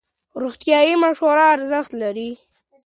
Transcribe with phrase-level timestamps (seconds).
[0.41, 2.29] روغتیایي مشوره ارزښت لري.